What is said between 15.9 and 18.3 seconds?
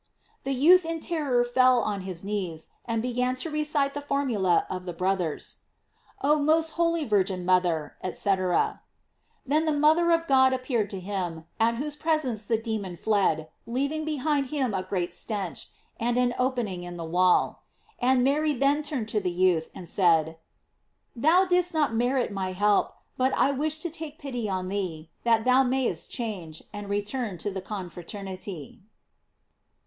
and an opening in the wall. And